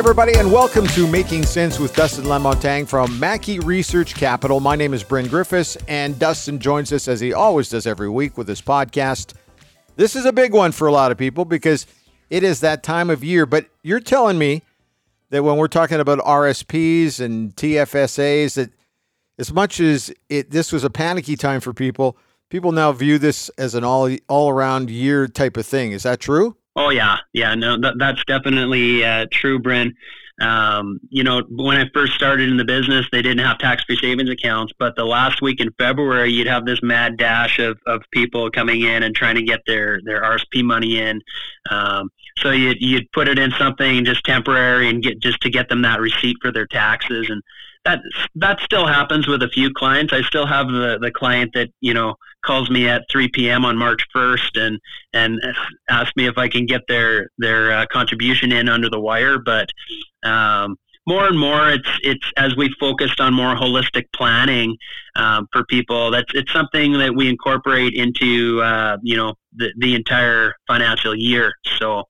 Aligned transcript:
Everybody, 0.00 0.32
and 0.38 0.50
welcome 0.50 0.86
to 0.86 1.06
Making 1.06 1.44
Sense 1.44 1.78
with 1.78 1.94
Dustin 1.94 2.24
Lamontagne 2.24 2.88
from 2.88 3.20
Mackie 3.20 3.60
Research 3.60 4.14
Capital. 4.14 4.58
My 4.58 4.74
name 4.74 4.94
is 4.94 5.04
Bryn 5.04 5.28
Griffiths, 5.28 5.76
and 5.88 6.18
Dustin 6.18 6.58
joins 6.58 6.90
us 6.90 7.06
as 7.06 7.20
he 7.20 7.34
always 7.34 7.68
does 7.68 7.86
every 7.86 8.08
week 8.08 8.38
with 8.38 8.48
his 8.48 8.62
podcast. 8.62 9.34
This 9.96 10.16
is 10.16 10.24
a 10.24 10.32
big 10.32 10.54
one 10.54 10.72
for 10.72 10.86
a 10.88 10.90
lot 10.90 11.12
of 11.12 11.18
people 11.18 11.44
because 11.44 11.86
it 12.30 12.42
is 12.42 12.60
that 12.60 12.82
time 12.82 13.10
of 13.10 13.22
year. 13.22 13.44
But 13.44 13.66
you're 13.82 14.00
telling 14.00 14.38
me 14.38 14.62
that 15.28 15.44
when 15.44 15.58
we're 15.58 15.68
talking 15.68 16.00
about 16.00 16.18
RSPs 16.20 17.20
and 17.20 17.54
TFSAs, 17.54 18.54
that 18.54 18.70
as 19.38 19.52
much 19.52 19.80
as 19.80 20.10
it 20.30 20.50
this 20.50 20.72
was 20.72 20.82
a 20.82 20.88
panicky 20.88 21.36
time 21.36 21.60
for 21.60 21.74
people, 21.74 22.16
people 22.48 22.72
now 22.72 22.90
view 22.92 23.18
this 23.18 23.50
as 23.58 23.74
an 23.74 23.84
all 23.84 24.10
all 24.30 24.48
around 24.48 24.88
year 24.88 25.28
type 25.28 25.58
of 25.58 25.66
thing. 25.66 25.92
Is 25.92 26.04
that 26.04 26.20
true? 26.20 26.56
Oh 26.80 26.88
yeah, 26.88 27.18
yeah. 27.34 27.54
No, 27.54 27.76
that, 27.78 27.98
that's 27.98 28.24
definitely 28.24 29.04
uh, 29.04 29.26
true, 29.30 29.58
Bryn. 29.58 29.94
Um, 30.40 30.98
you 31.10 31.22
know, 31.22 31.42
when 31.50 31.76
I 31.76 31.84
first 31.92 32.14
started 32.14 32.48
in 32.48 32.56
the 32.56 32.64
business, 32.64 33.06
they 33.12 33.20
didn't 33.20 33.44
have 33.44 33.58
tax-free 33.58 33.98
savings 33.98 34.30
accounts. 34.30 34.72
But 34.78 34.96
the 34.96 35.04
last 35.04 35.42
week 35.42 35.60
in 35.60 35.70
February, 35.72 36.32
you'd 36.32 36.46
have 36.46 36.64
this 36.64 36.82
mad 36.82 37.18
dash 37.18 37.58
of, 37.58 37.78
of 37.86 38.00
people 38.12 38.50
coming 38.50 38.80
in 38.80 39.02
and 39.02 39.14
trying 39.14 39.34
to 39.34 39.42
get 39.42 39.60
their, 39.66 40.00
their 40.04 40.22
RSP 40.22 40.64
money 40.64 40.98
in. 40.98 41.20
Um, 41.70 42.08
so 42.38 42.50
you'd, 42.50 42.78
you'd 42.80 43.12
put 43.12 43.28
it 43.28 43.38
in 43.38 43.50
something 43.58 44.02
just 44.06 44.24
temporary 44.24 44.88
and 44.88 45.02
get 45.02 45.20
just 45.20 45.42
to 45.42 45.50
get 45.50 45.68
them 45.68 45.82
that 45.82 46.00
receipt 46.00 46.38
for 46.40 46.50
their 46.50 46.66
taxes. 46.66 47.28
And 47.28 47.42
that 47.84 48.00
that 48.36 48.60
still 48.60 48.86
happens 48.86 49.26
with 49.26 49.42
a 49.42 49.48
few 49.48 49.70
clients. 49.74 50.14
I 50.14 50.22
still 50.22 50.46
have 50.46 50.68
the, 50.68 50.98
the 50.98 51.10
client 51.10 51.52
that 51.52 51.68
you 51.80 51.92
know 51.92 52.16
calls 52.44 52.70
me 52.70 52.88
at 52.88 53.04
3 53.10 53.28
p.m. 53.28 53.64
on 53.64 53.76
March 53.76 54.06
1st 54.14 54.60
and 54.60 54.80
and 55.12 55.40
asks 55.88 56.12
me 56.16 56.26
if 56.26 56.38
I 56.38 56.48
can 56.48 56.66
get 56.66 56.82
their 56.88 57.30
their 57.38 57.72
uh, 57.72 57.86
contribution 57.86 58.52
in 58.52 58.68
under 58.68 58.88
the 58.88 59.00
wire. 59.00 59.38
But 59.38 59.68
um, 60.22 60.76
more 61.10 61.26
and 61.26 61.38
more, 61.38 61.70
it's 61.70 61.90
it's 62.04 62.26
as 62.36 62.56
we 62.56 62.72
focused 62.78 63.20
on 63.20 63.34
more 63.34 63.56
holistic 63.56 64.06
planning 64.14 64.76
um, 65.16 65.48
for 65.52 65.64
people. 65.64 66.10
That's 66.12 66.32
it's 66.34 66.52
something 66.52 66.92
that 66.98 67.14
we 67.14 67.28
incorporate 67.28 67.94
into 67.94 68.62
uh, 68.62 68.96
you 69.02 69.16
know 69.16 69.34
the 69.52 69.72
the 69.78 69.96
entire 69.96 70.54
financial 70.68 71.14
year. 71.14 71.52
So 71.78 72.04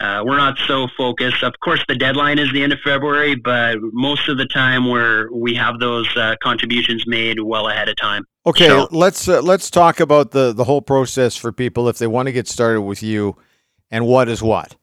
uh, 0.00 0.22
we're 0.24 0.36
not 0.36 0.56
so 0.68 0.86
focused. 0.96 1.42
Of 1.42 1.54
course, 1.64 1.84
the 1.88 1.96
deadline 1.96 2.38
is 2.38 2.52
the 2.52 2.62
end 2.62 2.72
of 2.72 2.78
February, 2.84 3.34
but 3.34 3.78
most 3.92 4.28
of 4.28 4.38
the 4.38 4.46
time 4.46 4.88
we're 4.88 5.32
we 5.32 5.54
have 5.56 5.80
those 5.80 6.08
uh, 6.16 6.36
contributions 6.40 7.04
made 7.08 7.40
well 7.40 7.68
ahead 7.68 7.88
of 7.88 7.96
time. 7.96 8.24
Okay, 8.46 8.68
so, 8.68 8.88
let's 8.92 9.28
uh, 9.28 9.42
let's 9.42 9.68
talk 9.68 9.98
about 9.98 10.30
the 10.30 10.52
the 10.52 10.64
whole 10.64 10.82
process 10.82 11.34
for 11.34 11.50
people 11.50 11.88
if 11.88 11.98
they 11.98 12.06
want 12.06 12.26
to 12.26 12.32
get 12.32 12.46
started 12.46 12.82
with 12.82 13.02
you, 13.02 13.36
and 13.90 14.06
what 14.06 14.28
is 14.28 14.40
what. 14.42 14.76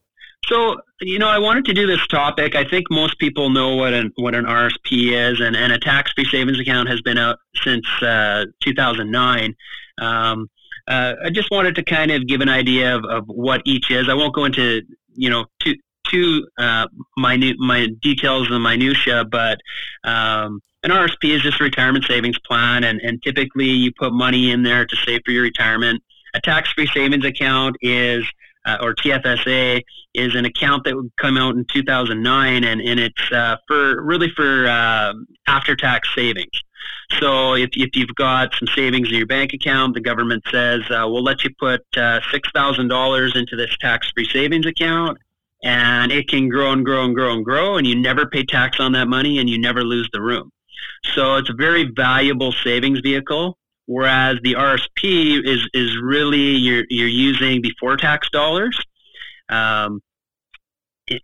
So 0.45 0.81
you 1.02 1.20
know, 1.20 1.28
I 1.28 1.39
wanted 1.39 1.66
to 1.66 1.73
do 1.73 1.88
this 1.88 2.06
topic. 2.08 2.56
I 2.56 2.64
think 2.64 2.88
most 2.89 3.17
people 3.20 3.50
know 3.50 3.75
what 3.75 3.94
an 3.94 4.11
what 4.16 4.36
an 4.36 4.45
RSP 4.45 5.11
is, 5.11 5.39
and, 5.39 5.56
and 5.56 5.72
a 5.72 5.80
tax 5.80 6.11
free 6.14 6.25
savings 6.25 6.59
account 6.59 6.89
has 6.89 7.02
been 7.02 7.17
out 7.17 7.38
since 7.64 7.86
uh, 8.02 8.45
2009. 8.62 9.56
Um, 10.02 10.50
uh, 10.88 11.14
I 11.25 11.30
just 11.30 11.52
wanted 11.52 11.75
to 11.75 11.84
kind 11.84 12.12
of 12.12 12.28
give 12.28 12.42
an 12.42 12.50
idea 12.50 12.95
of, 12.95 13.06
of 13.06 13.25
what 13.28 13.62
each 13.66 13.92
is. 13.92 14.09
I 14.09 14.14
won't 14.14 14.34
go 14.34 14.45
into 14.45 14.81
you 15.14 15.30
know 15.30 15.45
too 15.59 15.75
too 16.08 16.47
uh, 16.58 16.88
minute 17.17 17.58
my 17.59 17.88
details 18.02 18.50
and 18.50 18.64
minutia, 18.64 19.25
but 19.25 19.59
um, 20.03 20.59
an 20.84 20.90
RSP 20.90 21.35
is 21.35 21.41
just 21.41 21.62
a 21.62 21.63
retirement 21.63 22.06
savings 22.06 22.40
plan, 22.40 22.84
and, 22.84 23.00
and 23.01 23.22
typically 23.22 23.69
you 23.69 23.91
put 23.97 24.12
money 24.13 24.51
in 24.51 24.63
there 24.63 24.85
to 24.85 24.96
save 25.06 25.22
for 25.24 25.31
your 25.31 25.44
retirement. 25.44 26.01
A 26.34 26.41
tax-free 26.41 26.88
savings 26.88 27.25
account 27.25 27.75
is 27.81 28.25
uh, 28.66 28.77
or 28.81 28.94
TFSA 28.94 29.83
is 30.13 30.35
an 30.35 30.45
account 30.45 30.83
that 30.85 30.95
would 30.95 31.11
come 31.17 31.38
out 31.38 31.55
in 31.55 31.66
2009, 31.66 32.63
and, 32.63 32.81
and 32.81 32.99
it's 32.99 33.31
uh, 33.31 33.57
for 33.67 34.03
really 34.03 34.29
for 34.35 34.67
uh, 34.67 35.13
after-tax 35.47 36.09
savings. 36.16 36.61
So 37.19 37.55
if, 37.55 37.69
if 37.73 37.95
you've 37.95 38.16
got 38.16 38.53
some 38.55 38.67
savings 38.75 39.09
in 39.09 39.16
your 39.16 39.27
bank 39.27 39.53
account, 39.53 39.94
the 39.94 40.01
government 40.01 40.44
says, 40.50 40.81
uh, 40.89 41.05
we'll 41.07 41.23
let 41.23 41.44
you 41.44 41.50
put 41.59 41.81
uh, 41.95 42.21
$6,000 42.31 43.35
into 43.35 43.55
this 43.55 43.75
tax-free 43.79 44.29
savings 44.31 44.66
account 44.66 45.17
and 45.63 46.11
it 46.11 46.27
can 46.27 46.50
grow 46.50 46.71
and 46.71 46.83
grow 46.83 47.05
and 47.05 47.16
grow 47.16 47.33
and 47.33 47.45
grow 47.45 47.77
and 47.77 47.85
you 47.85 47.95
never 47.95 48.25
pay 48.25 48.44
tax 48.44 48.79
on 48.79 48.91
that 48.94 49.07
money 49.07 49.39
and 49.39 49.50
you 49.50 49.59
never 49.59 49.83
lose 49.83 50.09
the 50.11 50.21
room. 50.21 50.51
So 51.13 51.35
it's 51.35 51.50
a 51.50 51.53
very 51.53 51.83
valuable 51.83 52.51
savings 52.51 53.00
vehicle. 53.01 53.57
Whereas 53.86 54.38
the 54.44 54.53
RSP 54.53 55.46
is, 55.46 55.68
is 55.74 55.97
really 56.02 56.56
you're, 56.56 56.86
you're 56.90 57.08
using 57.08 57.62
before 57.62 57.97
tax 57.97 58.30
dollars. 58.30 58.80
Um, 59.50 60.02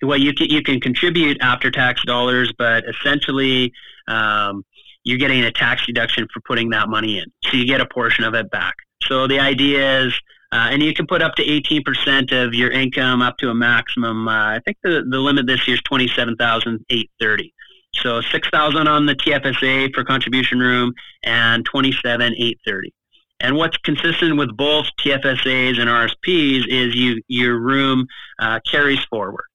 well, 0.01 0.18
you 0.18 0.34
can, 0.34 0.47
you 0.50 0.62
can 0.62 0.81
contribute 0.81 1.38
after 1.41 1.72
tax 1.72 2.03
dollars, 2.03 2.51
but 2.57 2.84
essentially 2.90 3.72
um, 4.07 4.63
you're 5.03 5.18
getting 5.18 5.44
a 5.44 5.51
tax 5.51 5.85
deduction 5.85 6.28
for 6.34 6.41
putting 6.41 6.69
that 6.72 6.90
money 6.90 7.19
in. 7.19 7.25
So 7.45 7.57
you 7.57 7.66
get 7.66 7.79
a 7.79 7.85
portion 7.85 8.25
of 8.25 8.34
it 8.34 8.51
back. 8.51 8.75
So 9.03 9.28
the 9.28 9.39
idea 9.39 10.01
is, 10.01 10.13
uh, 10.51 10.68
and 10.72 10.81
you 10.81 10.94
can 10.94 11.07
put 11.07 11.22
up 11.22 11.35
to 11.35 11.44
18% 11.44 12.45
of 12.45 12.53
your 12.53 12.72
income 12.72 13.22
up 13.22 13.38
to 13.38 13.50
a 13.50 13.56
maximum. 13.56 14.28
Uh, 14.28 14.31
I 14.31 14.59
think 14.66 14.78
the, 14.84 15.06
the 15.09 15.19
limit 15.19 15.45
this 15.45 15.68
year 15.68 15.75
is 15.75 15.81
27,830. 15.84 17.53
So 18.01 18.21
6,000 18.21 18.87
on 18.87 19.05
the 19.05 19.15
TFSA 19.15 19.93
for 19.93 20.03
contribution 20.03 20.59
room 20.59 20.93
and 21.23 21.65
twenty-seven 21.65 22.35
eight 22.37 22.59
thirty. 22.65 22.93
And 23.39 23.55
what's 23.55 23.77
consistent 23.77 24.37
with 24.37 24.55
both 24.57 24.87
TFSAs 24.99 25.79
and 25.79 25.89
RSPs 25.89 26.67
is 26.67 26.95
you 26.95 27.21
your 27.27 27.59
room 27.59 28.07
uh, 28.39 28.59
carries 28.69 29.03
forward. 29.05 29.45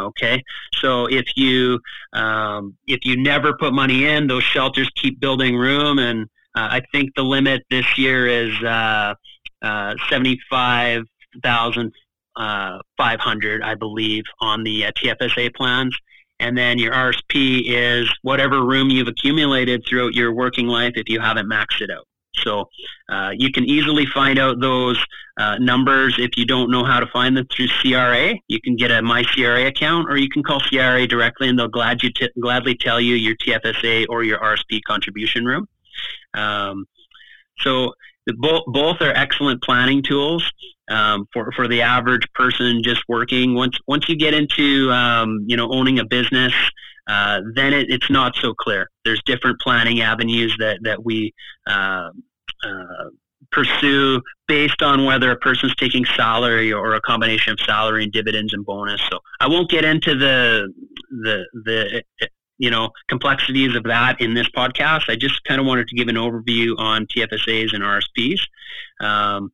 Okay, 0.00 0.42
so 0.74 1.06
if 1.06 1.26
you 1.36 1.80
um, 2.12 2.76
if 2.86 3.04
you 3.04 3.20
never 3.20 3.52
put 3.56 3.72
money 3.72 4.06
in, 4.06 4.26
those 4.26 4.42
shelters 4.42 4.88
keep 4.96 5.20
building 5.20 5.56
room, 5.56 5.98
and 5.98 6.22
uh, 6.54 6.68
I 6.70 6.82
think 6.92 7.14
the 7.14 7.22
limit 7.22 7.62
this 7.70 7.98
year 7.98 8.26
is 8.26 8.62
uh, 8.62 9.14
uh, 9.62 9.94
seventy 10.08 10.40
five 10.48 11.02
thousand 11.42 11.92
uh, 12.36 12.78
five 12.96 13.20
hundred, 13.20 13.62
I 13.62 13.74
believe, 13.74 14.24
on 14.40 14.62
the 14.64 14.86
uh, 14.86 14.92
TFSA 14.92 15.54
plans. 15.54 15.96
And 16.42 16.58
then 16.58 16.76
your 16.76 16.92
RSP 16.92 17.62
is 17.66 18.12
whatever 18.22 18.66
room 18.66 18.90
you've 18.90 19.06
accumulated 19.06 19.84
throughout 19.88 20.12
your 20.12 20.34
working 20.34 20.66
life 20.66 20.94
if 20.96 21.08
you 21.08 21.20
haven't 21.20 21.48
maxed 21.48 21.80
it 21.80 21.90
out. 21.90 22.04
So 22.34 22.68
uh, 23.08 23.30
you 23.32 23.52
can 23.52 23.64
easily 23.64 24.06
find 24.06 24.40
out 24.40 24.60
those 24.60 24.98
uh, 25.38 25.58
numbers 25.58 26.16
if 26.18 26.36
you 26.36 26.44
don't 26.44 26.68
know 26.68 26.82
how 26.82 26.98
to 26.98 27.06
find 27.06 27.36
them 27.36 27.46
through 27.54 27.68
CRA. 27.80 28.34
You 28.48 28.60
can 28.60 28.74
get 28.74 28.90
a 28.90 29.00
My 29.02 29.22
CRA 29.22 29.66
account, 29.66 30.10
or 30.10 30.16
you 30.16 30.28
can 30.28 30.42
call 30.42 30.58
CRA 30.60 31.06
directly, 31.06 31.48
and 31.48 31.56
they'll 31.56 31.68
glad 31.68 32.02
you 32.02 32.10
t- 32.10 32.30
gladly 32.40 32.74
tell 32.74 33.00
you 33.00 33.14
your 33.14 33.36
TFSA 33.36 34.06
or 34.08 34.24
your 34.24 34.38
RSP 34.38 34.80
contribution 34.84 35.44
room. 35.44 35.68
Um, 36.34 36.86
so 37.58 37.92
the, 38.26 38.34
both 38.34 38.62
both 38.66 39.00
are 39.00 39.12
excellent 39.12 39.62
planning 39.62 40.02
tools 40.02 40.50
um, 40.92 41.26
for 41.32 41.50
for 41.52 41.66
the 41.66 41.82
average 41.82 42.26
person 42.34 42.82
just 42.82 43.02
working. 43.08 43.54
Once 43.54 43.76
once 43.86 44.08
you 44.08 44.16
get 44.16 44.34
into 44.34 44.90
um, 44.92 45.44
you 45.46 45.56
know 45.56 45.68
owning 45.72 45.98
a 45.98 46.04
business 46.04 46.52
uh, 47.08 47.40
then 47.54 47.72
it, 47.72 47.90
it's 47.90 48.10
not 48.10 48.34
so 48.36 48.54
clear. 48.54 48.90
There's 49.04 49.22
different 49.24 49.60
planning 49.60 50.00
avenues 50.00 50.54
that 50.58 50.78
that 50.82 51.04
we 51.04 51.34
uh, 51.66 52.10
uh, 52.64 53.04
pursue 53.50 54.20
based 54.46 54.82
on 54.82 55.04
whether 55.04 55.30
a 55.30 55.36
person's 55.36 55.74
taking 55.76 56.04
salary 56.16 56.72
or 56.72 56.94
a 56.94 57.00
combination 57.00 57.52
of 57.52 57.60
salary 57.60 58.04
and 58.04 58.12
dividends 58.12 58.52
and 58.52 58.64
bonus. 58.64 59.00
So 59.10 59.18
I 59.40 59.48
won't 59.48 59.68
get 59.68 59.84
into 59.84 60.14
the 60.14 60.72
the 61.10 61.44
the 61.64 62.02
you 62.58 62.70
know 62.70 62.90
complexities 63.08 63.74
of 63.74 63.82
that 63.84 64.20
in 64.20 64.34
this 64.34 64.48
podcast. 64.50 65.08
I 65.08 65.16
just 65.16 65.42
kind 65.44 65.60
of 65.60 65.66
wanted 65.66 65.88
to 65.88 65.96
give 65.96 66.08
an 66.08 66.16
overview 66.16 66.78
on 66.78 67.06
TFSAs 67.06 67.74
and 67.74 67.82
RSPs. 67.82 68.40
Um, 69.00 69.52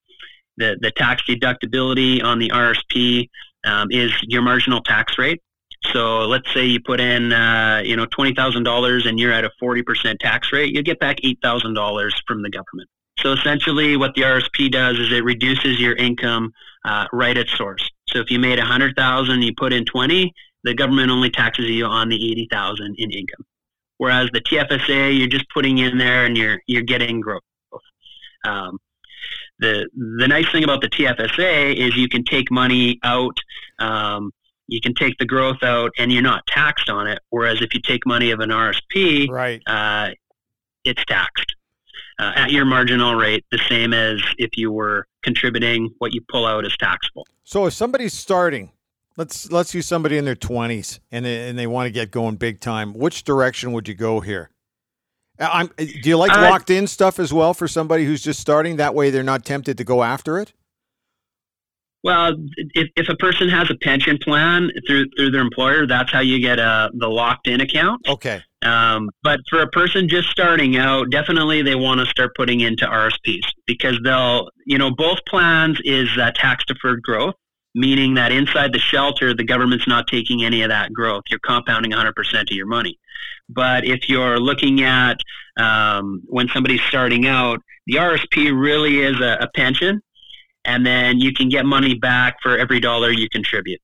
the 0.58 0.76
the 0.80 0.90
tax 0.90 1.22
deductibility 1.28 2.22
on 2.22 2.38
the 2.38 2.50
RSP 2.50 3.28
um, 3.64 3.88
is 3.90 4.12
your 4.22 4.42
marginal 4.42 4.82
tax 4.82 5.18
rate. 5.18 5.40
So 5.92 6.20
let's 6.26 6.52
say 6.52 6.66
you 6.66 6.80
put 6.80 7.00
in, 7.00 7.32
uh, 7.32 7.82
you 7.84 7.96
know, 7.96 8.06
twenty 8.06 8.34
thousand 8.34 8.64
dollars, 8.64 9.06
and 9.06 9.18
you're 9.18 9.32
at 9.32 9.44
a 9.44 9.50
forty 9.58 9.82
percent 9.82 10.20
tax 10.20 10.52
rate. 10.52 10.74
You 10.74 10.82
get 10.82 10.98
back 10.98 11.18
eight 11.22 11.38
thousand 11.42 11.74
dollars 11.74 12.20
from 12.26 12.42
the 12.42 12.50
government. 12.50 12.88
So 13.20 13.32
essentially, 13.32 13.96
what 13.96 14.14
the 14.14 14.22
RSP 14.22 14.70
does 14.70 14.98
is 14.98 15.12
it 15.12 15.24
reduces 15.24 15.80
your 15.80 15.94
income 15.96 16.52
uh, 16.84 17.06
right 17.12 17.36
at 17.36 17.48
source. 17.48 17.88
So 18.08 18.20
if 18.20 18.30
you 18.30 18.38
made 18.38 18.58
a 18.58 18.64
hundred 18.64 18.96
thousand, 18.96 19.42
you 19.42 19.52
put 19.56 19.72
in 19.72 19.84
twenty, 19.84 20.32
the 20.64 20.74
government 20.74 21.10
only 21.10 21.30
taxes 21.30 21.66
you 21.66 21.86
on 21.86 22.08
the 22.08 22.30
eighty 22.30 22.48
thousand 22.50 22.96
in 22.98 23.10
income. 23.10 23.44
Whereas 23.98 24.30
the 24.32 24.40
TFSA, 24.40 25.18
you're 25.18 25.28
just 25.28 25.48
putting 25.50 25.78
in 25.78 25.98
there 25.98 26.24
and 26.24 26.36
you're 26.36 26.60
you're 26.66 26.82
getting 26.82 27.20
growth. 27.20 27.42
Um, 28.44 28.78
the 29.58 29.88
the 30.18 30.28
nice 30.28 30.50
thing 30.50 30.64
about 30.64 30.80
the 30.80 30.88
TFSA 30.88 31.76
is 31.76 31.96
you 31.96 32.08
can 32.08 32.24
take 32.24 32.50
money 32.50 32.98
out 33.02 33.36
um, 33.78 34.32
you 34.66 34.80
can 34.80 34.94
take 34.94 35.16
the 35.18 35.24
growth 35.24 35.62
out 35.62 35.92
and 35.98 36.12
you're 36.12 36.22
not 36.22 36.46
taxed 36.46 36.90
on 36.90 37.06
it. 37.06 37.20
Whereas 37.30 37.62
if 37.62 37.72
you 37.74 37.80
take 37.80 38.06
money 38.06 38.30
of 38.30 38.40
an 38.40 38.50
RSP, 38.50 39.28
right. 39.30 39.62
Uh, 39.66 40.10
it's 40.84 41.02
taxed 41.06 41.54
uh, 42.18 42.32
at 42.36 42.50
your 42.50 42.64
marginal 42.64 43.14
rate, 43.14 43.44
the 43.50 43.60
same 43.68 43.94
as 43.94 44.20
if 44.36 44.50
you 44.56 44.70
were 44.70 45.06
contributing. 45.22 45.90
What 45.98 46.12
you 46.12 46.20
pull 46.30 46.46
out 46.46 46.64
is 46.66 46.76
taxable. 46.76 47.26
So 47.44 47.66
if 47.66 47.72
somebody's 47.72 48.14
starting, 48.14 48.72
Let's 49.18 49.50
let's 49.50 49.74
use 49.74 49.84
somebody 49.84 50.16
in 50.16 50.24
their 50.24 50.36
twenties 50.36 51.00
and 51.10 51.26
they, 51.26 51.48
and 51.48 51.58
they 51.58 51.66
want 51.66 51.88
to 51.88 51.90
get 51.90 52.12
going 52.12 52.36
big 52.36 52.60
time. 52.60 52.94
Which 52.94 53.24
direction 53.24 53.72
would 53.72 53.88
you 53.88 53.94
go 53.94 54.20
here? 54.20 54.50
Uh, 55.38 55.48
I'm, 55.52 55.66
uh, 55.78 55.84
do 56.02 56.08
you 56.08 56.16
like 56.16 56.32
uh, 56.32 56.42
locked 56.42 56.70
in 56.70 56.86
stuff 56.86 57.18
as 57.18 57.32
well 57.32 57.54
for 57.54 57.68
somebody 57.68 58.04
who's 58.04 58.22
just 58.22 58.40
starting? 58.40 58.76
That 58.76 58.94
way, 58.94 59.10
they're 59.10 59.22
not 59.22 59.44
tempted 59.44 59.78
to 59.78 59.84
go 59.84 60.02
after 60.02 60.38
it. 60.38 60.52
Well, 62.04 62.36
if, 62.56 62.88
if 62.96 63.08
a 63.08 63.16
person 63.16 63.48
has 63.48 63.70
a 63.70 63.74
pension 63.74 64.18
plan 64.18 64.70
through 64.86 65.06
through 65.16 65.32
their 65.32 65.40
employer, 65.40 65.86
that's 65.86 66.12
how 66.12 66.20
you 66.20 66.40
get 66.40 66.58
a 66.58 66.62
uh, 66.62 66.88
the 66.94 67.08
locked 67.08 67.48
in 67.48 67.60
account. 67.60 68.06
Okay. 68.08 68.42
Um, 68.62 69.10
but 69.22 69.40
for 69.48 69.60
a 69.60 69.68
person 69.68 70.08
just 70.08 70.28
starting 70.28 70.76
out, 70.76 71.10
definitely 71.10 71.62
they 71.62 71.74
want 71.74 72.00
to 72.00 72.06
start 72.06 72.34
putting 72.36 72.60
into 72.60 72.86
RSPs 72.86 73.44
because 73.66 74.00
they'll, 74.02 74.48
you 74.66 74.78
know, 74.78 74.90
both 74.90 75.18
plans 75.28 75.80
is 75.84 76.08
uh, 76.18 76.32
tax 76.34 76.64
deferred 76.66 77.02
growth, 77.02 77.34
meaning 77.78 78.14
that 78.14 78.32
inside 78.32 78.72
the 78.72 78.78
shelter, 78.78 79.34
the 79.34 79.44
government's 79.44 79.86
not 79.86 80.06
taking 80.08 80.44
any 80.44 80.62
of 80.62 80.68
that 80.70 80.92
growth. 80.92 81.24
You're 81.30 81.40
compounding 81.40 81.92
100% 81.92 82.10
of 82.42 82.50
your 82.50 82.66
money. 82.66 82.98
But 83.48 83.84
if 83.84 84.08
you're 84.08 84.38
looking 84.38 84.82
at 84.82 85.18
um, 85.58 86.22
when 86.26 86.48
somebody's 86.48 86.82
starting 86.82 87.26
out, 87.26 87.60
the 87.86 87.94
RSP 87.94 88.58
really 88.58 89.00
is 89.00 89.18
a, 89.20 89.38
a 89.40 89.48
pension 89.54 90.02
and 90.64 90.84
then 90.84 91.18
you 91.18 91.32
can 91.32 91.48
get 91.48 91.64
money 91.64 91.94
back 91.94 92.36
for 92.42 92.58
every 92.58 92.80
dollar 92.80 93.10
you 93.10 93.28
contribute. 93.30 93.80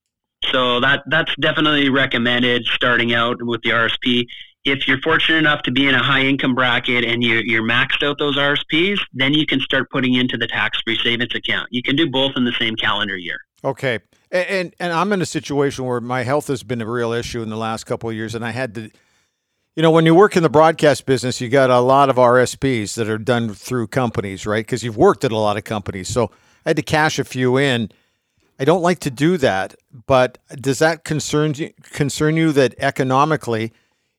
So 0.51 0.81
that 0.81 1.03
that's 1.07 1.35
definitely 1.41 1.89
recommended 1.89 2.67
starting 2.67 3.15
out 3.15 3.39
with 3.41 3.63
the 3.63 3.71
RSP. 3.71 4.27
If 4.65 4.87
you're 4.87 5.01
fortunate 5.01 5.39
enough 5.39 5.63
to 5.63 5.71
be 5.71 5.89
in 5.89 5.95
a 5.95 6.03
high 6.03 6.23
income 6.23 6.55
bracket 6.55 7.05
and 7.05 7.23
you, 7.23 7.43
you're 7.45 7.63
maxed 7.63 8.03
out 8.03 8.19
those 8.19 8.37
RSPs, 8.37 8.99
then 9.13 9.33
you 9.33 9.47
can 9.47 9.61
start 9.61 9.91
putting 9.91 10.15
into 10.15 10.37
the 10.37 10.47
tax 10.47 10.81
free 10.85 10.99
savings 11.03 11.35
account. 11.35 11.69
You 11.71 11.83
can 11.83 11.97
do 11.97 12.11
both 12.11 12.33
in 12.37 12.45
the 12.45 12.53
same 12.53 12.77
calendar 12.77 13.17
year. 13.17 13.39
Okay. 13.65 14.01
And, 14.31 14.47
and, 14.49 14.75
and 14.79 14.93
I'm 14.93 15.13
in 15.13 15.23
a 15.23 15.27
situation 15.27 15.85
where 15.87 16.01
my 16.01 16.23
health 16.23 16.49
has 16.49 16.63
been 16.63 16.83
a 16.83 16.89
real 16.89 17.13
issue 17.13 17.43
in 17.43 17.49
the 17.49 17.57
last 17.57 17.85
couple 17.85 18.11
of 18.11 18.17
years, 18.17 18.35
and 18.35 18.45
I 18.45 18.51
had 18.51 18.75
to 18.75 18.91
you 19.77 19.83
know, 19.83 19.91
when 19.91 20.07
you 20.07 20.15
work 20.15 20.37
in 20.37 20.45
the 20.45 20.49
broadcast 20.49 21.05
business, 21.05 21.41
you 21.41 21.49
got 21.49 21.69
a 21.69 21.81
lot 21.81 22.09
of 22.09 22.17
RSPs 22.17 22.95
that 22.95 23.09
are 23.09 23.19
done 23.19 23.53
through 23.53 23.89
companies, 23.89 24.47
right? 24.47 24.65
Because 24.65 24.85
you've 24.85 24.97
worked 24.97 25.25
at 25.25 25.33
a 25.33 25.37
lot 25.37 25.57
of 25.57 25.65
companies. 25.65 26.09
So 26.09 26.31
I 26.65 26.71
had 26.71 26.77
to 26.77 26.83
cash 26.83 27.19
a 27.19 27.25
few 27.25 27.59
in. 27.59 27.91
I 28.61 28.65
don't 28.65 28.83
like 28.83 29.01
to 29.01 29.11
do 29.11 29.37
that, 29.39 29.75
but 30.07 30.39
does 30.55 30.79
that 30.79 31.03
concern 31.03 31.55
you, 31.57 31.73
concern 31.83 32.37
you 32.37 32.53
that 32.53 32.77
economically, 32.79 33.73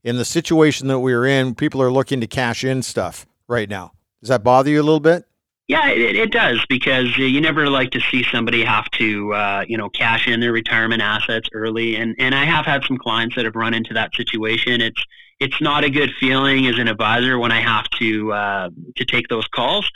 in 0.04 0.18
the 0.18 0.26
situation 0.26 0.88
that 0.90 1.00
we're 1.00 1.26
in, 1.26 1.56
people 1.56 1.82
are 1.82 1.92
looking 1.92 2.20
to 2.20 2.28
cash 2.28 2.66
in 2.66 2.84
stuff 2.84 3.26
right 3.48 3.70
now? 3.70 3.94
Does 4.20 4.30
that 4.30 4.44
bother 4.44 4.70
you 4.70 4.82
a 4.82 4.84
little 4.84 5.00
bit? 5.00 5.26
Yeah, 5.68 5.90
it, 5.90 6.16
it 6.16 6.32
does 6.32 6.64
because 6.70 7.18
you 7.18 7.42
never 7.42 7.68
like 7.70 7.90
to 7.92 8.00
see 8.00 8.24
somebody 8.32 8.64
have 8.64 8.90
to, 8.92 9.34
uh, 9.34 9.66
you 9.68 9.78
know, 9.78 9.90
cash 9.90 10.28
in 10.28 10.40
their 10.40 10.52
retirement 10.52 11.02
assets 11.02 11.50
early. 11.54 11.96
And 11.96 12.16
and 12.20 12.36
I 12.36 12.46
have 12.46 12.66
had 12.66 12.84
some 12.86 12.98
clients 12.98 13.36
that 13.36 13.46
have 13.46 13.56
run 13.56 13.74
into 13.74 13.94
that 13.96 14.14
situation. 14.16 14.80
It's 14.80 15.04
it's 15.40 15.60
not 15.62 15.84
a 15.84 15.90
good 15.90 16.12
feeling 16.20 16.68
as 16.68 16.78
an 16.78 16.88
advisor 16.88 17.40
when 17.40 17.52
I 17.52 17.62
have 17.62 17.90
to 18.00 18.32
uh, 18.32 18.70
to 18.96 19.06
take 19.06 19.28
those 19.28 19.48
calls. 19.48 19.90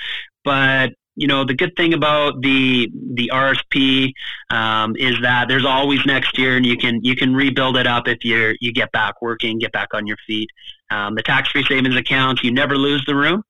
But 0.43 0.93
you 1.15 1.27
know 1.27 1.45
the 1.45 1.53
good 1.53 1.75
thing 1.77 1.93
about 1.93 2.41
the 2.41 2.89
the 3.13 3.29
RSP 3.31 4.13
um, 4.49 4.95
is 4.97 5.21
that 5.21 5.49
there's 5.49 5.65
always 5.65 6.03
next 6.03 6.35
year, 6.39 6.57
and 6.57 6.65
you 6.65 6.77
can 6.77 6.99
you 7.03 7.15
can 7.15 7.35
rebuild 7.35 7.77
it 7.77 7.85
up 7.85 8.07
if 8.07 8.25
you 8.25 8.55
you 8.59 8.73
get 8.73 8.91
back 8.91 9.21
working, 9.21 9.59
get 9.59 9.71
back 9.71 9.89
on 9.93 10.07
your 10.07 10.17
feet. 10.25 10.49
Um, 10.89 11.13
the 11.13 11.21
tax-free 11.21 11.65
savings 11.65 11.95
accounts, 11.95 12.43
you 12.43 12.51
never 12.51 12.75
lose 12.75 13.05
the 13.05 13.13
room. 13.15 13.43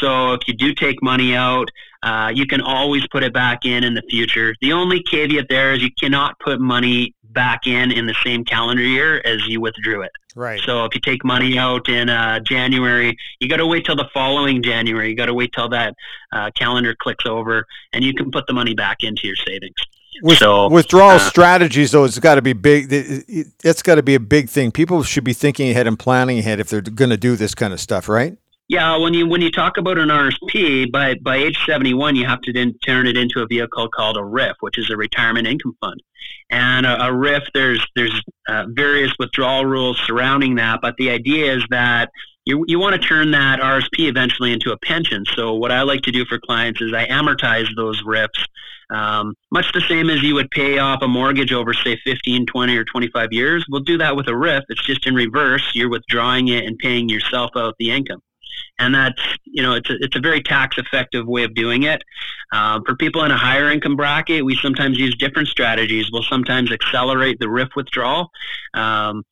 So 0.00 0.32
if 0.32 0.40
you 0.46 0.54
do 0.54 0.74
take 0.74 1.02
money 1.02 1.34
out, 1.34 1.70
uh, 2.02 2.32
you 2.34 2.46
can 2.46 2.60
always 2.60 3.06
put 3.08 3.22
it 3.22 3.32
back 3.32 3.64
in 3.64 3.84
in 3.84 3.94
the 3.94 4.02
future. 4.10 4.54
The 4.60 4.72
only 4.72 5.02
caveat 5.02 5.46
there 5.48 5.72
is 5.72 5.82
you 5.82 5.90
cannot 5.98 6.38
put 6.40 6.60
money 6.60 7.14
back 7.36 7.66
in 7.66 7.92
in 7.92 8.06
the 8.06 8.14
same 8.24 8.44
calendar 8.44 8.82
year 8.82 9.20
as 9.24 9.46
you 9.46 9.60
withdrew 9.60 10.02
it. 10.02 10.10
Right. 10.34 10.60
So 10.64 10.84
if 10.84 10.94
you 10.94 11.00
take 11.00 11.24
money 11.24 11.58
out 11.58 11.88
in 11.88 12.08
uh, 12.08 12.40
January, 12.40 13.16
you 13.40 13.48
got 13.48 13.58
to 13.58 13.66
wait 13.66 13.84
till 13.84 13.96
the 13.96 14.08
following 14.12 14.62
January. 14.62 15.10
You 15.10 15.16
got 15.16 15.26
to 15.26 15.34
wait 15.34 15.52
till 15.54 15.68
that 15.70 15.94
uh, 16.32 16.50
calendar 16.56 16.94
clicks 16.98 17.26
over, 17.26 17.64
and 17.92 18.04
you 18.04 18.12
can 18.14 18.30
put 18.30 18.46
the 18.46 18.52
money 18.52 18.74
back 18.74 18.98
into 19.02 19.26
your 19.26 19.36
savings. 19.36 19.76
With, 20.22 20.38
so 20.38 20.68
withdrawal 20.68 21.16
uh, 21.16 21.18
strategies, 21.18 21.92
though, 21.92 22.04
it's 22.04 22.18
got 22.18 22.36
to 22.36 22.42
be 22.42 22.54
big. 22.54 22.86
It's 22.90 23.82
got 23.82 23.96
to 23.96 24.02
be 24.02 24.14
a 24.14 24.20
big 24.20 24.48
thing. 24.48 24.72
People 24.72 25.02
should 25.02 25.24
be 25.24 25.34
thinking 25.34 25.70
ahead 25.70 25.86
and 25.86 25.98
planning 25.98 26.38
ahead 26.38 26.58
if 26.58 26.68
they're 26.68 26.80
going 26.80 27.10
to 27.10 27.18
do 27.18 27.36
this 27.36 27.54
kind 27.54 27.72
of 27.72 27.80
stuff, 27.80 28.08
right? 28.08 28.38
Yeah, 28.68 28.96
when 28.96 29.14
you 29.14 29.28
when 29.28 29.42
you 29.42 29.52
talk 29.52 29.76
about 29.76 29.96
an 29.96 30.08
RSP, 30.08 30.90
by 30.90 31.14
by 31.14 31.36
age 31.36 31.56
seventy 31.66 31.94
one, 31.94 32.16
you 32.16 32.26
have 32.26 32.40
to 32.42 32.52
then 32.52 32.74
turn 32.84 33.06
it 33.06 33.16
into 33.16 33.40
a 33.40 33.46
vehicle 33.46 33.88
called 33.88 34.16
a 34.16 34.24
RIF, 34.24 34.56
which 34.58 34.76
is 34.76 34.90
a 34.90 34.96
retirement 34.96 35.46
income 35.46 35.76
fund. 35.80 36.02
And 36.50 36.84
a, 36.84 37.06
a 37.06 37.12
RIF, 37.12 37.44
there's 37.54 37.86
there's 37.94 38.20
uh, 38.48 38.64
various 38.70 39.12
withdrawal 39.20 39.64
rules 39.66 40.00
surrounding 40.04 40.56
that, 40.56 40.80
but 40.82 40.96
the 40.98 41.10
idea 41.10 41.54
is 41.54 41.64
that 41.70 42.10
you, 42.44 42.64
you 42.66 42.78
want 42.78 43.00
to 43.00 43.08
turn 43.08 43.32
that 43.32 43.60
RSP 43.60 44.08
eventually 44.08 44.52
into 44.52 44.72
a 44.72 44.78
pension. 44.78 45.24
So 45.34 45.54
what 45.54 45.70
I 45.70 45.82
like 45.82 46.02
to 46.02 46.12
do 46.12 46.24
for 46.24 46.38
clients 46.38 46.80
is 46.80 46.92
I 46.92 47.06
amortize 47.06 47.66
those 47.74 48.00
RIFs, 48.04 48.46
um, 48.90 49.34
much 49.50 49.72
the 49.72 49.80
same 49.80 50.10
as 50.10 50.22
you 50.22 50.34
would 50.34 50.48
pay 50.52 50.78
off 50.78 51.02
a 51.02 51.08
mortgage 51.08 51.52
over, 51.52 51.74
say, 51.74 51.98
15, 52.04 52.46
20, 52.46 52.76
or 52.76 52.84
25 52.84 53.32
years. 53.32 53.66
We'll 53.68 53.80
do 53.80 53.98
that 53.98 54.14
with 54.14 54.28
a 54.28 54.36
RIF. 54.36 54.62
It's 54.68 54.84
just 54.86 55.08
in 55.08 55.14
reverse. 55.16 55.72
You're 55.74 55.90
withdrawing 55.90 56.46
it 56.46 56.64
and 56.64 56.78
paying 56.78 57.08
yourself 57.08 57.50
out 57.56 57.74
the 57.80 57.90
income 57.90 58.22
and 58.78 58.94
that's 58.94 59.20
you 59.44 59.62
know 59.62 59.74
it's 59.74 59.88
a, 59.90 59.94
it's 60.00 60.16
a 60.16 60.20
very 60.20 60.42
tax 60.42 60.78
effective 60.78 61.26
way 61.26 61.44
of 61.44 61.54
doing 61.54 61.84
it. 61.84 62.02
Uh, 62.52 62.80
for 62.86 62.94
people 62.96 63.24
in 63.24 63.30
a 63.30 63.36
higher 63.36 63.70
income 63.70 63.96
bracket, 63.96 64.44
we 64.44 64.56
sometimes 64.56 64.98
use 64.98 65.14
different 65.16 65.48
strategies. 65.48 66.10
We'll 66.12 66.22
sometimes 66.22 66.70
accelerate 66.72 67.38
the 67.40 67.48
RIF 67.48 67.70
withdrawal. 67.74 68.30
Um, 68.74 69.24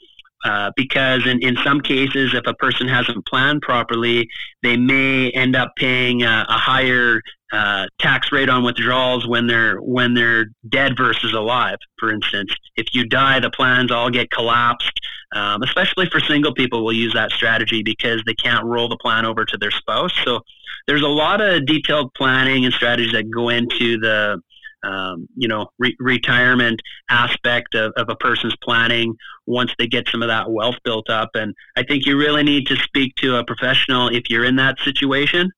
uh, 0.44 0.70
because 0.76 1.26
in, 1.26 1.42
in 1.42 1.56
some 1.64 1.80
cases, 1.80 2.34
if 2.34 2.46
a 2.46 2.54
person 2.54 2.86
hasn't 2.86 3.26
planned 3.26 3.62
properly, 3.62 4.28
they 4.62 4.76
may 4.76 5.30
end 5.30 5.56
up 5.56 5.72
paying 5.76 6.22
a, 6.22 6.44
a 6.48 6.58
higher 6.58 7.22
uh, 7.52 7.86
tax 7.98 8.30
rate 8.30 8.48
on 8.48 8.62
withdrawals 8.62 9.26
when 9.26 9.46
they're 9.46 9.78
when 9.78 10.12
they're 10.12 10.46
dead 10.68 10.96
versus 10.96 11.32
alive. 11.32 11.78
For 11.98 12.12
instance, 12.12 12.54
if 12.76 12.94
you 12.94 13.06
die, 13.06 13.40
the 13.40 13.50
plans 13.50 13.90
all 13.90 14.10
get 14.10 14.30
collapsed. 14.30 15.00
Um, 15.34 15.62
especially 15.62 16.08
for 16.10 16.20
single 16.20 16.54
people, 16.54 16.84
we'll 16.84 16.94
use 16.94 17.12
that 17.14 17.32
strategy 17.32 17.82
because 17.82 18.22
they 18.24 18.34
can't 18.34 18.64
roll 18.64 18.88
the 18.88 18.96
plan 18.98 19.24
over 19.24 19.44
to 19.44 19.56
their 19.56 19.72
spouse. 19.72 20.12
So 20.24 20.40
there's 20.86 21.02
a 21.02 21.08
lot 21.08 21.40
of 21.40 21.66
detailed 21.66 22.14
planning 22.14 22.64
and 22.64 22.74
strategies 22.74 23.12
that 23.12 23.30
go 23.30 23.48
into 23.48 23.98
the 23.98 24.40
um, 24.84 25.28
you 25.36 25.48
know, 25.48 25.66
re- 25.78 25.96
retirement 25.98 26.80
aspect 27.08 27.74
of, 27.74 27.92
of 27.96 28.08
a 28.08 28.16
person's 28.16 28.56
planning 28.62 29.14
once 29.46 29.72
they 29.78 29.86
get 29.86 30.08
some 30.08 30.22
of 30.22 30.28
that 30.28 30.50
wealth 30.50 30.76
built 30.84 31.10
up. 31.10 31.30
And 31.34 31.54
I 31.76 31.82
think 31.82 32.06
you 32.06 32.16
really 32.16 32.42
need 32.42 32.66
to 32.68 32.76
speak 32.76 33.14
to 33.16 33.36
a 33.36 33.44
professional 33.44 34.08
if 34.08 34.30
you're 34.30 34.44
in 34.44 34.56
that 34.56 34.78
situation 34.80 35.50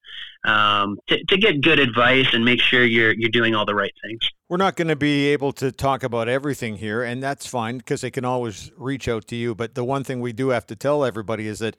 um, 0.47 0.99
to, 1.09 1.23
to 1.25 1.37
get 1.37 1.61
good 1.61 1.79
advice 1.79 2.29
and 2.33 2.45
make 2.45 2.61
sure 2.61 2.85
you're 2.85 3.13
you're 3.13 3.31
doing 3.31 3.55
all 3.55 3.67
the 3.67 3.75
right 3.75 3.93
things. 4.03 4.21
We're 4.49 4.57
not 4.59 4.77
going 4.77 4.89
to 4.89 4.97
be 4.97 5.27
able 5.29 5.53
to 5.55 5.73
talk 5.73 6.05
about 6.05 6.29
everything 6.29 6.77
here, 6.77 7.03
and 7.03 7.23
that's 7.23 7.47
fine 7.47 7.79
because 7.79 8.01
they 8.01 8.11
can 8.11 8.25
always 8.25 8.71
reach 8.77 9.09
out 9.09 9.27
to 9.29 9.37
you. 9.37 9.55
But 9.55 9.75
the 9.75 9.85
one 9.85 10.05
thing 10.05 10.21
we 10.21 10.33
do 10.33 10.51
have 10.51 10.67
to 10.67 10.77
tell 10.77 11.05
everybody 11.05 11.49
is 11.49 11.59
that 11.59 11.77